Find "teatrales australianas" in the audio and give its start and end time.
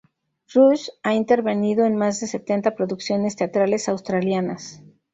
3.35-4.81